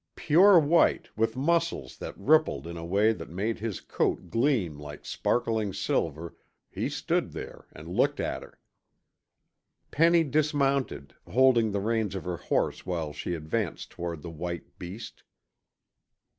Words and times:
Pure 0.15 0.59
white, 0.61 1.15
with 1.15 1.35
muscles 1.35 1.99
that 1.99 2.17
rippled 2.17 2.65
in 2.65 2.75
a 2.75 2.83
way 2.83 3.13
that 3.13 3.29
made 3.29 3.59
his 3.59 3.79
coat 3.79 4.31
gleam 4.31 4.79
like 4.79 5.05
sparkling 5.05 5.71
silver, 5.71 6.35
he 6.71 6.89
stood 6.89 7.33
there 7.33 7.67
and 7.71 7.87
looked 7.87 8.19
at 8.19 8.41
her. 8.41 8.59
Penny 9.91 10.23
dismounted, 10.23 11.13
holding 11.29 11.71
the 11.71 11.79
reins 11.79 12.15
of 12.15 12.23
her 12.23 12.37
horse 12.37 12.83
while 12.83 13.13
she 13.13 13.35
advanced 13.35 13.91
toward 13.91 14.23
the 14.23 14.31
white 14.31 14.79
beast. 14.79 15.21